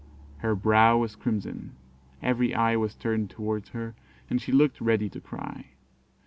Her 0.37 0.55
brow 0.55 0.97
was 0.97 1.15
crimson 1.15 1.75
every 2.23 2.55
eye 2.55 2.75
was 2.75 2.95
turned 2.95 3.29
towards 3.29 3.69
her, 3.69 3.93
and 4.31 4.41
she 4.41 4.51
looked 4.51 4.81
ready 4.81 5.09
to 5.09 5.21
cry. 5.21 5.73